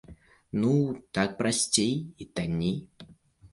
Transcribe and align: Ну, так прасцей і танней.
Ну, 0.63 0.71
так 1.19 1.37
прасцей 1.43 1.93
і 2.21 2.29
танней. 2.35 2.77